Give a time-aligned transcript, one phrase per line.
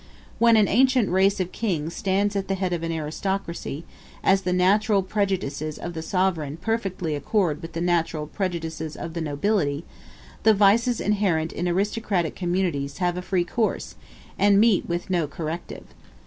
[0.39, 3.85] When an ancient race of kings stands at the head of an aristocracy,
[4.23, 9.21] as the natural prejudices of the sovereign perfectly accord with the natural prejudices of the
[9.21, 9.83] nobility,
[10.41, 13.93] the vices inherent in aristocratic communities have a free course,
[14.39, 15.85] and meet with no corrective.